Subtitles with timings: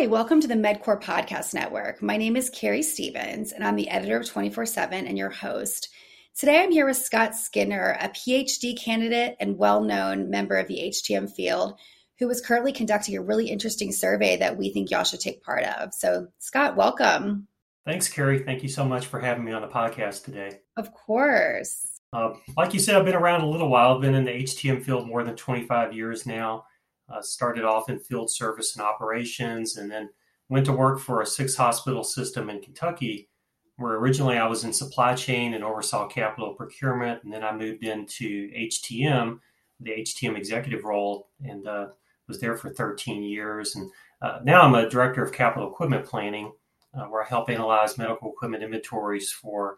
[0.00, 2.00] Hi, welcome to the MedQor Podcast Network.
[2.00, 5.90] My name is Keri Stephens, and I'm the editor of 24 7 and your host.
[6.34, 10.90] Today, I'm here with Scott Skinner, a PhD candidate and well known member of the
[10.90, 11.78] HTM field,
[12.18, 15.64] who is currently conducting a really interesting survey that we think y'all should take part
[15.64, 15.92] of.
[15.92, 17.46] So, Scott, welcome.
[17.84, 18.38] Thanks, Carrie.
[18.38, 20.60] Thank you so much for having me on the podcast today.
[20.78, 21.86] Of course.
[22.14, 23.96] Uh, like you said, I've been around a little while.
[23.96, 26.64] I've been in the HTM field more than 25 years now.
[27.10, 30.08] Uh, started off in field service and operations, and then
[30.48, 33.28] went to work for a six hospital system in Kentucky,
[33.76, 37.24] where originally I was in supply chain and oversaw capital procurement.
[37.24, 39.38] And then I moved into HTM,
[39.80, 41.86] the HTM executive role, and uh,
[42.28, 43.74] was there for 13 years.
[43.74, 43.90] And
[44.22, 46.52] uh, now I'm a director of capital equipment planning,
[46.94, 49.76] uh, where I help analyze medical equipment inventories for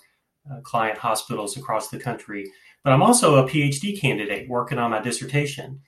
[0.50, 2.50] uh, client hospitals across the country.
[2.82, 5.80] But I'm also a PhD candidate working on my dissertation.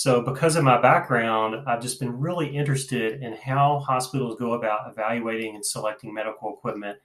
[0.00, 4.90] So, because of my background, I've just been really interested in how hospitals go about
[4.90, 6.96] evaluating and selecting medical equipment.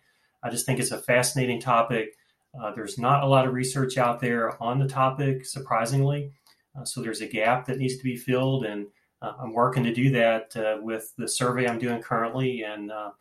[0.42, 2.16] I just think it's a fascinating topic.
[2.58, 6.32] Uh, there's not a lot of research out there on the topic, surprisingly.
[6.73, 8.88] Uh, so, there's a gap that needs to be filled, and
[9.22, 13.12] uh, I'm working to do that uh, with the survey I'm doing currently and uh,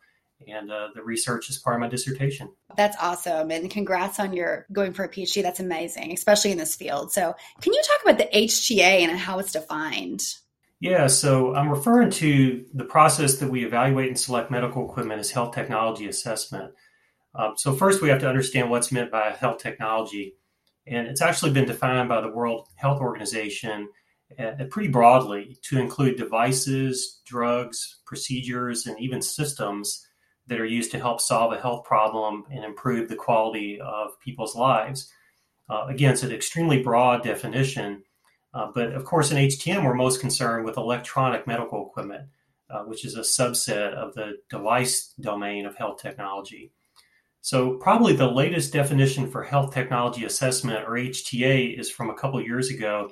[0.47, 2.49] and uh, the research is part of my dissertation.
[2.77, 3.51] That's awesome.
[3.51, 5.41] And congrats on your going for a PhD.
[5.41, 7.11] That's amazing, especially in this field.
[7.11, 10.23] So, can you talk about the HTA and how it's defined?
[10.81, 15.31] Yeah, so I'm referring to the process that we evaluate and select medical equipment as
[15.31, 16.73] health technology assessment.
[17.33, 20.35] Um, so, first, we have to understand what's meant by health technology.
[20.87, 23.89] And it's actually been defined by the World Health Organization
[24.37, 30.05] uh, pretty broadly to include devices, drugs, procedures, and even systems
[30.47, 34.55] that are used to help solve a health problem and improve the quality of people's
[34.55, 35.11] lives.
[35.69, 38.03] Uh, again, it's an extremely broad definition,
[38.53, 42.29] uh, but of course, in HTM, we're most concerned with electronic medical equipment,
[42.69, 46.71] uh, which is a subset of the device domain of health technology.
[47.41, 52.41] So, probably the latest definition for health technology assessment, or HTA, is from a couple
[52.41, 53.11] years ago,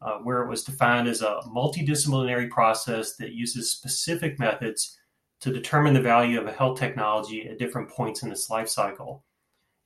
[0.00, 4.98] uh, where it was defined as a multidisciplinary process that uses specific methods
[5.40, 9.24] to determine the value of a health technology at different points in its life cycle.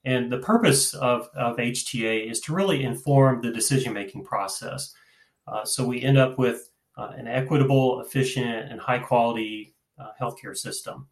[0.05, 4.95] And the purpose of, of HTA is to really inform the decision making process.
[5.47, 10.57] Uh, so we end up with uh, an equitable, efficient, and high quality uh, healthcare
[10.57, 11.07] system.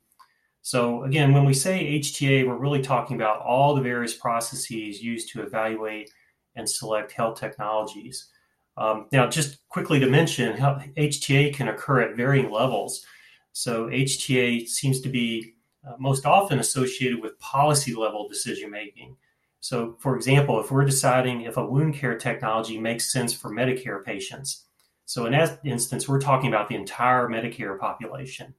[0.63, 5.31] So, again, when we say HTA, we're really talking about all the various processes used
[5.31, 6.11] to evaluate
[6.55, 8.29] and select health technologies.
[8.77, 13.05] Um, now, just quickly to mention, HTA can occur at varying levels.
[13.53, 15.55] So HTA seems to be
[15.87, 19.17] uh, most often associated with policy level decision making.
[19.61, 24.03] So, for example, if we're deciding if a wound care technology makes sense for Medicare
[24.05, 24.67] patients,
[25.05, 28.55] so in that instance, we're talking about the entire Medicare population.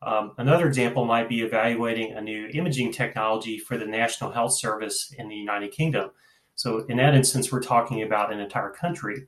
[0.00, 5.12] Um, another example might be evaluating a new imaging technology for the National Health Service
[5.18, 6.10] in the United Kingdom.
[6.54, 9.26] So, in that instance, we're talking about an entire country.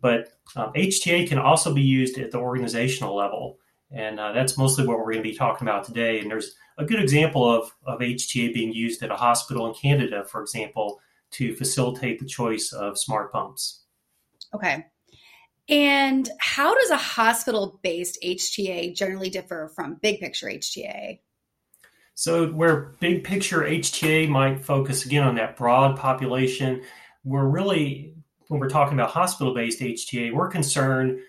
[0.00, 3.58] But um, HTA can also be used at the organizational level.
[3.92, 6.20] And uh, that's mostly what we're going to be talking about today.
[6.20, 10.24] And there's a good example of, of HTA being used at a hospital in Canada,
[10.24, 11.00] for example,
[11.32, 13.82] to facilitate the choice of smart pumps.
[14.54, 14.86] Okay.
[15.68, 21.20] And how does a hospital based HTA generally differ from big picture HTA?
[22.14, 26.82] So, where big picture HTA might focus again on that broad population,
[27.24, 28.14] we're really,
[28.48, 31.20] when we're talking about hospital based HTA, we're concerned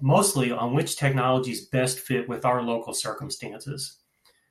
[0.00, 3.98] mostly on which technologies best fit with our local circumstances.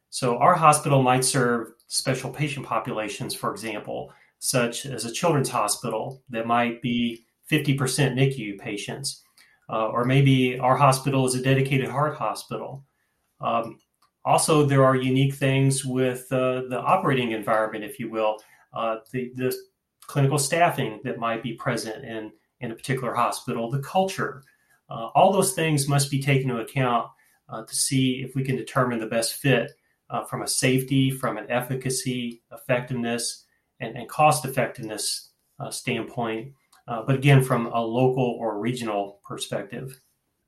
[0.09, 6.21] So, our hospital might serve special patient populations, for example, such as a children's hospital
[6.29, 9.23] that might be 50% NICU patients,
[9.69, 12.85] uh, or maybe our hospital is a dedicated heart hospital.
[13.41, 13.79] Um,
[14.25, 18.37] also, there are unique things with uh, the operating environment, if you will,
[18.73, 19.55] uh, the, the
[20.01, 24.43] clinical staffing that might be present in, in a particular hospital, the culture,
[24.89, 27.09] uh, all those things must be taken into account
[27.49, 29.71] uh, to see if we can determine the best fit
[30.09, 33.45] uh, from a safety, from an efficacy, effectiveness,
[33.79, 36.53] and, and cost effectiveness uh, standpoint.
[36.87, 39.99] Uh, but again, from a local or regional perspective.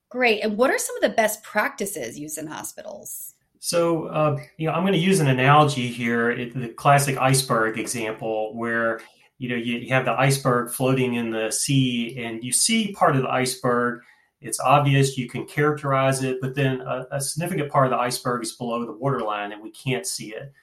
[0.10, 0.42] Great.
[0.42, 3.36] And what are some of the best practices used in hospitals?
[3.60, 7.78] So, uh, you know, I'm going to use an analogy here, it, the classic iceberg
[7.78, 9.02] example, where
[9.38, 13.18] you know you, you have the iceberg floating in the sea, and you see part
[13.18, 14.02] of the iceberg,
[14.42, 18.44] it's obvious, you can characterize it, but then a, a significant part of the iceberg
[18.44, 20.54] is below the waterline and we can't see it.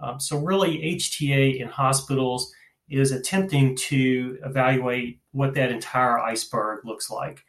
[0.00, 2.52] Um, so, really, HTA in hospitals
[2.88, 7.44] is attempting to evaluate what that entire iceberg looks like.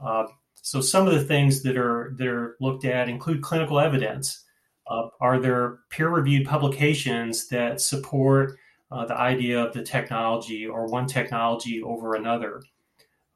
[0.00, 0.26] Uh,
[0.62, 4.44] So some of the things that are that are looked at include clinical evidence.
[4.86, 8.56] Uh, are there peer-reviewed publications that support
[8.90, 12.62] uh, the idea of the technology or one technology over another?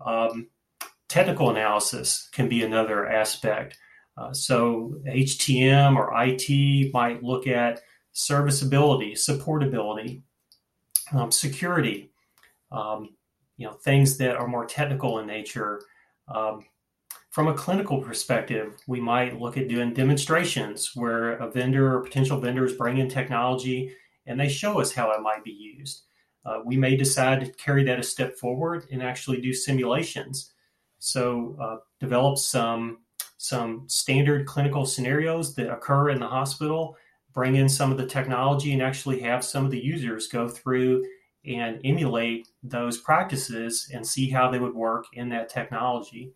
[0.05, 0.49] Um,
[1.09, 3.79] technical analysis can be another aspect.
[4.17, 7.81] Uh, so HTM or IT might look at
[8.13, 10.23] serviceability, supportability,
[11.13, 12.11] um, security,
[12.73, 13.11] um,
[13.57, 15.81] you know, things that are more technical in nature.
[16.27, 16.65] Um,
[17.31, 22.41] from a clinical perspective, we might look at doing demonstrations where a vendor or potential
[22.41, 23.95] vendors bring in technology
[24.27, 26.03] and they show us how it might be used.
[26.45, 30.53] Uh, we may decide to carry that a step forward and actually do simulations.
[30.99, 32.99] So, uh, develop some
[33.37, 36.97] some standard clinical scenarios that occur in the hospital,
[37.33, 41.05] bring in some of the technology, and actually have some of the users go through
[41.47, 46.33] and emulate those practices and see how they would work in that technology.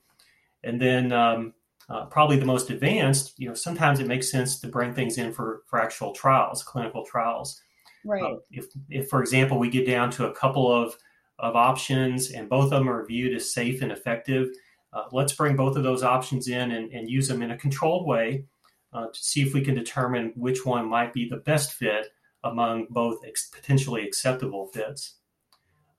[0.63, 1.55] And then, um,
[1.89, 5.33] uh, probably the most advanced, you know, sometimes it makes sense to bring things in
[5.33, 7.61] for, for actual trials, clinical trials.
[8.05, 8.23] Right.
[8.23, 10.97] Uh, if, if, for example, we get down to a couple of,
[11.43, 14.49] of options and both of them are viewed as safe and effective,
[14.93, 18.07] uh, let's bring both of those options in and, and use them in a controlled
[18.07, 18.45] way
[18.93, 22.09] uh, to see if we can determine which one might be the best fit
[22.45, 25.17] among both ex- potentially acceptable fits.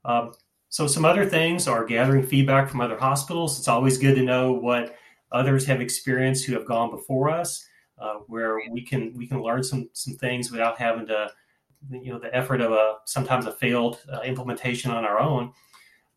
[0.05, 0.33] Um,
[0.69, 3.59] so, some other things are gathering feedback from other hospitals.
[3.59, 4.95] It's always good to know what
[5.31, 7.65] others have experienced who have gone before us,
[7.99, 11.29] uh, where we can we can learn some some things without having to,
[11.89, 15.51] you know, the effort of a sometimes a failed uh, implementation on our own.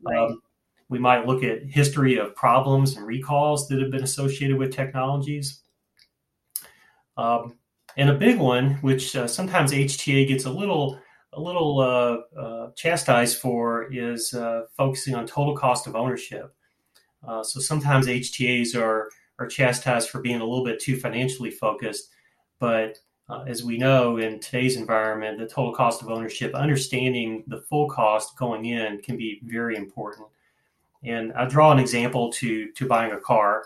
[0.03, 0.19] Right.
[0.19, 0.43] Um,
[0.89, 5.63] we might look at history of problems and recalls that have been associated with technologies.
[7.17, 7.59] Um,
[7.97, 11.01] and a big one, which uh, sometimes HTA gets a little
[11.33, 16.55] a little uh, uh, chastised for, is uh, focusing on total cost of ownership.
[17.27, 22.09] Uh, so sometimes HTAs are are chastised for being a little bit too financially focused,
[22.59, 27.61] but uh, as we know in today's environment, the total cost of ownership, understanding the
[27.61, 30.28] full cost going in, can be very important.
[31.02, 33.64] And I draw an example to to buying a car.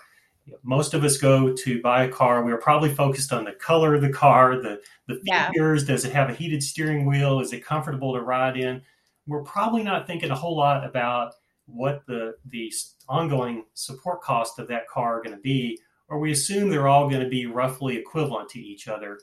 [0.62, 2.44] Most of us go to buy a car.
[2.44, 5.82] We're probably focused on the color of the car, the the features.
[5.82, 5.88] Yeah.
[5.88, 7.40] Does it have a heated steering wheel?
[7.40, 8.82] Is it comfortable to ride in?
[9.26, 11.34] We're probably not thinking a whole lot about
[11.66, 12.72] what the the
[13.08, 15.78] ongoing support cost of that car are going to be,
[16.08, 19.20] or we assume they're all going to be roughly equivalent to each other.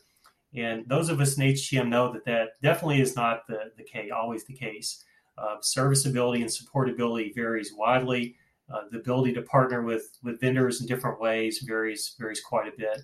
[0.56, 4.12] And those of us in HTM know that that definitely is not the, the case,
[4.16, 5.04] always the case.
[5.38, 8.36] Uh, serviceability and supportability varies widely.
[8.74, 12.78] Uh, the ability to partner with with vendors in different ways varies varies quite a
[12.78, 13.02] bit.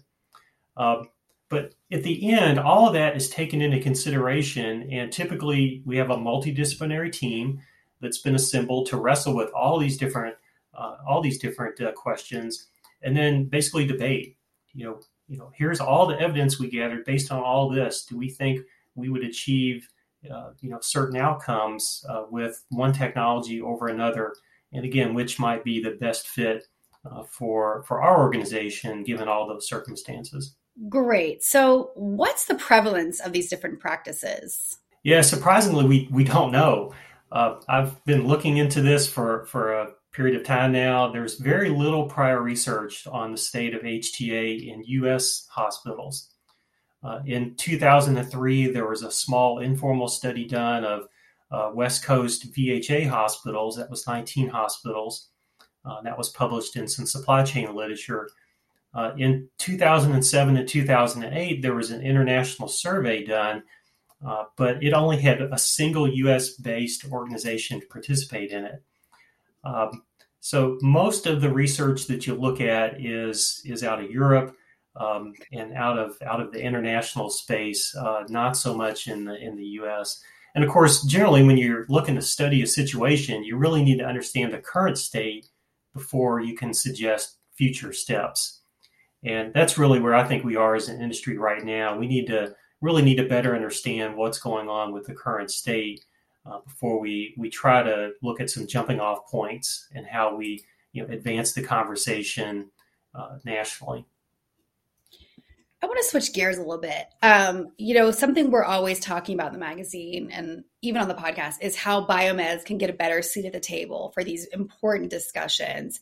[0.76, 1.10] Um,
[1.50, 6.10] but at the end, all of that is taken into consideration, and typically we have
[6.10, 7.62] a multidisciplinary team
[8.02, 10.36] that's been assembled to wrestle with all these different
[10.74, 12.70] uh, all these different uh, questions,
[13.04, 14.38] and then basically debate.
[14.74, 15.00] You know,
[15.34, 18.06] you know, here's all the evidence we gathered based on all this.
[18.06, 18.62] Do we think
[18.94, 19.90] we would achieve
[20.32, 24.36] uh, you know certain outcomes uh, with one technology over another,
[24.72, 26.68] and again, which might be the best fit
[27.10, 30.56] uh, for for our organization given all those circumstances.
[30.88, 31.44] Great.
[31.44, 34.78] So, what's the prevalence of these different practices?
[35.02, 36.94] Yeah, surprisingly, we we don't know.
[37.32, 41.12] Uh, I've been looking into this for for a period of time now.
[41.12, 45.48] There's very little prior research on the state of HTA in U.S.
[45.50, 46.30] hospitals.
[47.04, 51.08] Uh, in 2003, there was a small informal study done of
[51.52, 53.76] uh, West Coast VHA hospitals.
[53.76, 55.30] That was 19 hospitals.
[55.86, 58.30] Uh, that was published in some supply chain literature.
[58.94, 63.64] Uh, in 2007 and 2008, there was an international survey done,
[64.26, 68.82] uh, but it only had a single US based organization to participate in it.
[69.64, 70.04] Um,
[70.40, 74.56] so most of the research that you look at is, is out of Europe
[74.96, 79.36] um, and out of out of the international space, uh, not so much in the
[79.36, 80.22] in the U.S.
[80.56, 84.06] And of course, generally, when you're looking to study a situation, you really need to
[84.06, 85.48] understand the current state
[85.94, 88.62] before you can suggest future steps.
[89.24, 91.98] And that's really where I think we are as an industry right now.
[91.98, 96.04] We need to really need to better understand what's going on with the current state
[96.46, 100.64] uh, before we we try to look at some jumping off points and how we
[100.92, 102.70] you know advance the conversation
[103.16, 104.06] uh, nationally.
[105.82, 107.08] I want to switch gears a little bit.
[107.22, 111.14] Um, you know, something we're always talking about in the magazine and even on the
[111.14, 115.10] podcast is how biomeds can get a better seat at the table for these important
[115.10, 116.00] discussions.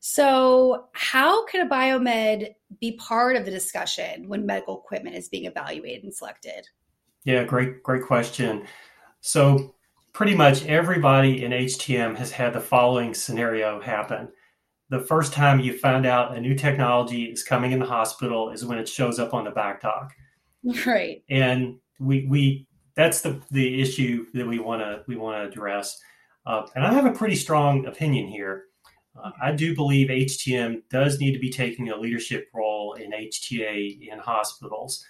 [0.00, 5.46] So, how can a biomed be part of the discussion when medical equipment is being
[5.46, 6.68] evaluated and selected?
[7.24, 8.66] Yeah, great, great question.
[9.22, 9.74] So,
[10.12, 14.28] pretty much everybody in HTM has had the following scenario happen
[14.92, 18.66] the first time you find out a new technology is coming in the hospital is
[18.66, 20.12] when it shows up on the back dock.
[20.86, 21.24] Right.
[21.28, 25.98] And we we that's the the issue that we want to we want to address.
[26.46, 28.66] Uh, and I have a pretty strong opinion here.
[29.20, 34.08] Uh, I do believe HTM does need to be taking a leadership role in HTA
[34.08, 35.04] in hospitals.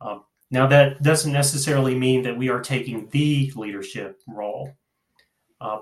[0.00, 0.20] Uh,
[0.54, 4.70] now, that doesn't necessarily mean that we are taking the leadership role,
[5.60, 5.80] uh,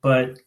[0.00, 0.38] but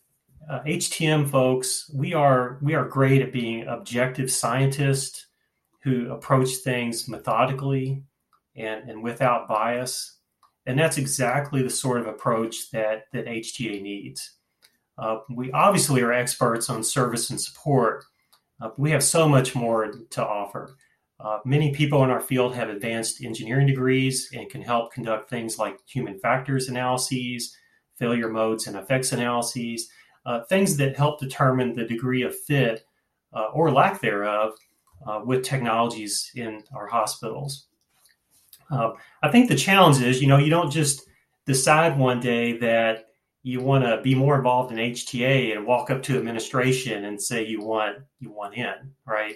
[0.50, 5.28] HTM uh, folks, we are we are great at being objective scientists
[5.84, 8.02] who approach things methodically
[8.56, 10.18] and, and without bias.
[10.66, 14.38] And that's exactly the sort of approach that, that HTA needs.
[14.98, 18.06] Uh, we obviously are experts on service and support,
[18.60, 20.76] uh, we have so much more to offer.
[21.20, 25.58] Uh, many people in our field have advanced engineering degrees and can help conduct things
[25.58, 27.56] like human factors analyses,
[27.98, 29.90] failure modes and effects analyses,
[30.26, 32.86] uh, things that help determine the degree of fit
[33.34, 34.54] uh, or lack thereof
[35.08, 37.68] uh, with technologies in our hospitals.
[38.70, 38.92] Uh,
[39.24, 41.08] I think the challenge is, you know, you don't just
[41.46, 43.06] decide one day that
[43.42, 47.46] you want to be more involved in HTA and walk up to administration and say
[47.46, 49.36] you want you want in, right?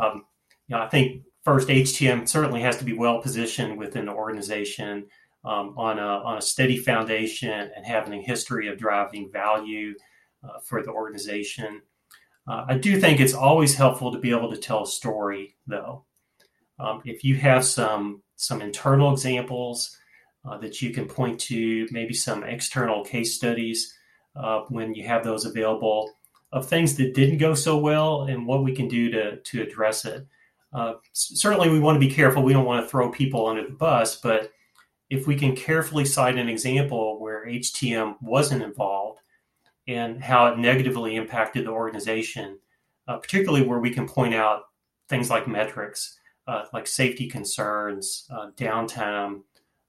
[0.00, 0.24] Um,
[0.68, 5.06] you know, I think first HTM certainly has to be well positioned within the organization
[5.44, 9.94] um, on a on a steady foundation and having a history of driving value
[10.44, 11.82] uh, for the organization.
[12.48, 16.04] Uh, I do think it's always helpful to be able to tell a story, though.
[16.78, 19.96] Um, if you have some some internal examples
[20.44, 23.94] uh, that you can point to, maybe some external case studies
[24.36, 26.12] uh, when you have those available
[26.52, 30.04] of things that didn't go so well and what we can do to, to address
[30.04, 30.26] it.
[30.76, 32.42] Uh, certainly, we want to be careful.
[32.42, 34.52] We don't want to throw people under the bus, but
[35.08, 39.20] if we can carefully cite an example where HTM wasn't involved
[39.88, 42.58] and how it negatively impacted the organization,
[43.08, 44.64] uh, particularly where we can point out
[45.08, 49.40] things like metrics, uh, like safety concerns, uh, downtime,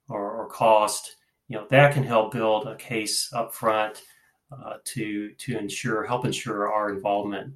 [0.08, 1.16] or, or, cost,
[1.48, 4.00] you know, that can help build a case up front
[4.50, 7.52] uh, to to ensure help ensure our involvement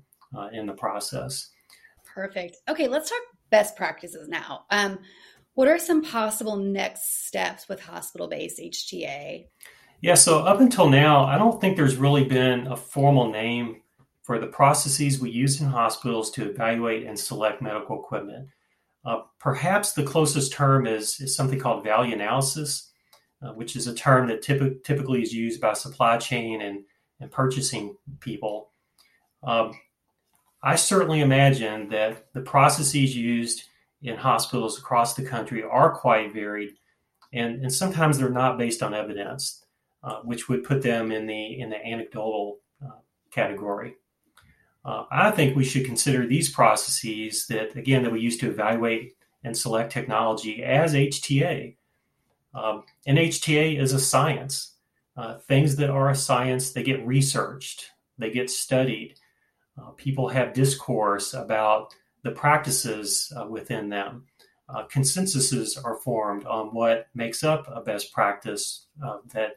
[0.53, 1.52] in the process.
[2.15, 2.57] Perfect.
[2.69, 4.65] Okay, let's talk best practices now.
[4.71, 4.99] Um,
[5.55, 9.47] what are some possible next steps with hospital-based HTA?
[10.01, 13.83] Yeah, so up until now, I don't think there's really been a formal name
[14.23, 18.49] for the processes we use in hospitals to evaluate and select medical equipment.
[19.05, 22.91] Uh, perhaps the closest term is, is something called value analysis,
[23.43, 26.85] uh, which is a term that typ- typically is used by supply chain and,
[27.21, 28.71] and purchasing people.
[29.43, 29.73] Um,
[30.63, 33.65] I certainly imagine that the processes used
[34.03, 36.75] in hospitals across the country are quite varied,
[37.33, 39.65] and, and sometimes they're not based on evidence,
[40.05, 42.91] uh, which would put them in the in the anecdotal uh,
[43.31, 43.97] category.
[44.85, 49.15] Uh, I think we should consider these processes that, again, that we use to evaluate
[49.45, 51.77] and select technology as HTA.
[52.55, 54.75] Um, and HTA is a science.
[55.17, 59.15] Uh, things that are a science, they get researched, they get studied.
[59.79, 64.25] Uh, people have discourse about the practices uh, within them.
[64.69, 69.57] Uh, consensuses are formed on what makes up a best practice uh, that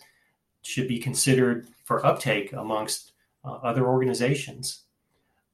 [0.61, 3.11] should be considered for uptake amongst
[3.43, 4.85] other organizations.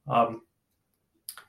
[0.07, 0.43] Um,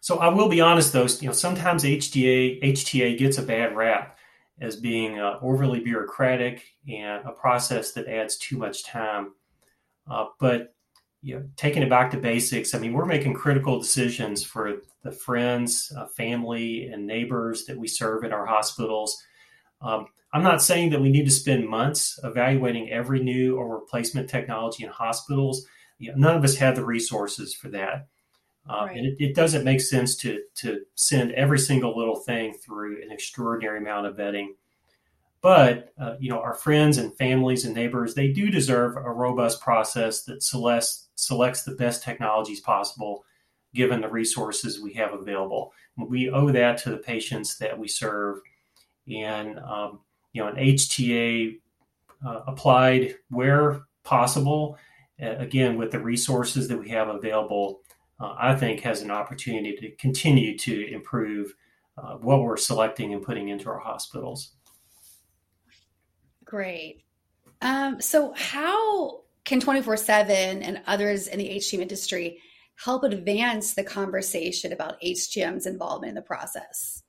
[0.01, 4.19] so I will be honest, though, you know, sometimes HTA HTA gets a bad rap
[4.61, 9.33] as being uh, overly bureaucratic and a process that adds too much time.
[10.11, 10.75] Uh, but
[11.23, 15.13] you know, taking it back to basics, I mean, we're making critical decisions for the
[15.13, 19.23] friends, uh, family, and neighbors that we serve in our hospitals.
[19.81, 24.29] Um, I'm not saying that we need to spend months evaluating every new or replacement
[24.29, 25.67] technology in hospitals.
[25.99, 28.09] You know, none of us have the resources for that.
[28.69, 28.97] Uh, right.
[28.97, 33.11] And it, it, doesn't make sense to to send every single little thing through an
[33.11, 34.51] extraordinary amount of vetting.
[35.43, 39.61] But uh, you know, our friends and families and neighbors they do deserve a robust
[39.61, 43.25] process that selects selects the best technologies possible,
[43.75, 45.73] given the resources we have available.
[45.99, 48.39] We owe that to the patients that we serve,
[49.13, 50.01] and um,
[50.33, 51.59] you know, an HTA
[52.25, 54.79] uh, applied where possible.
[55.19, 57.83] again, with the resources that we have available,
[58.21, 61.55] uh, I think has an opportunity to continue to improve
[61.99, 64.53] uh, what we're selecting and putting into our hospitals.
[66.53, 67.03] Great.
[67.63, 72.43] Um, so, how can 24 7 and others in the HTM industry
[72.75, 77.05] help advance the conversation about HTM's involvement in the process?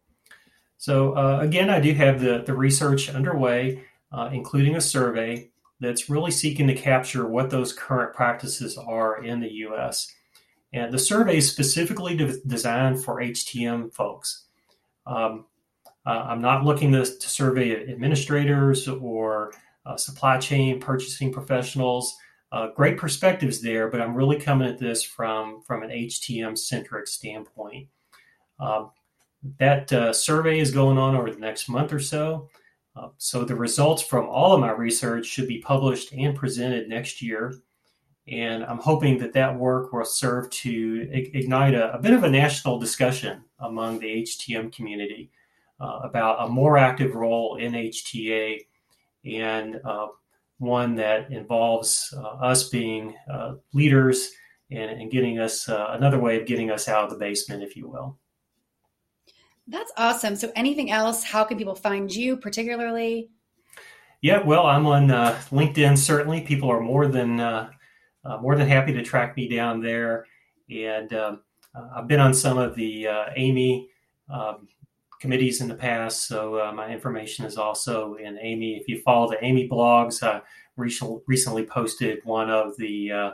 [0.77, 3.83] So, uh, again, I do have the, the research underway,
[4.13, 9.41] uh, including a survey that's really seeking to capture what those current practices are in
[9.41, 10.09] the US
[10.71, 14.45] And the survey is specifically de- designed for HTM folks.
[15.05, 15.47] Um,
[16.05, 19.53] uh, I'm not looking to, to survey administrators or
[19.85, 22.15] uh, supply chain purchasing professionals.
[22.51, 27.07] Uh, great perspectives there, but I'm really coming at this from, from an HTM centric
[27.07, 27.87] standpoint.
[28.59, 28.91] Um,
[29.59, 32.49] that uh, survey is going on over the next month or so.
[32.95, 37.21] Uh, so the results from all of my research should be published and presented next
[37.21, 37.55] year.
[38.27, 42.29] And I'm hoping that that work will serve to ignite a, a bit of a
[42.29, 45.31] national discussion among the HTM community
[45.79, 48.59] uh, about a more active role in HTA
[49.25, 50.07] and uh,
[50.57, 54.31] one that involves uh, us being uh, leaders
[54.71, 57.75] and, and, getting us uh, another way of getting us out of the basement, if
[57.75, 58.17] you will.
[59.67, 60.35] That's awesome.
[60.35, 61.23] So, anything else?
[61.23, 63.29] How can people find you particularly?
[64.21, 65.97] Yeah, well, I'm on uh, LinkedIn.
[65.97, 67.69] Certainly, people are more than uh,
[68.25, 70.25] uh, more than happy to track me down there.
[70.69, 71.41] And um,
[71.75, 73.87] uh, I've been on some of the uh, AAMI
[74.29, 74.67] um,
[75.23, 78.77] committees in the past, so uh, my information is also in AAMI.
[78.77, 80.41] If you follow the AAMI blogs, I
[80.75, 83.33] recently posted one of the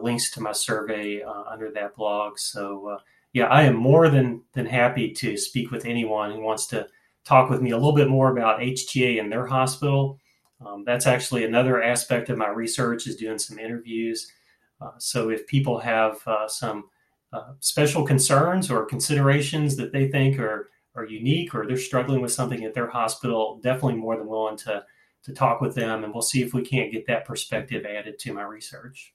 [0.00, 2.38] links to my survey under that blog.
[2.38, 2.98] So
[3.34, 6.88] yeah, I am more than than happy to speak with anyone who wants to
[7.24, 10.18] talk with me a little bit more about HTA in their hospital.
[10.64, 14.32] Um, that's actually another aspect of my research is doing some interviews.
[14.80, 16.84] Uh, so if people have uh, some
[17.32, 22.32] uh, special concerns or considerations that they think are are unique or they're struggling with
[22.32, 24.84] something at their hospital, definitely more than willing to
[25.24, 28.32] to talk with them, and we'll see if we can't get that perspective added to
[28.32, 29.14] my research.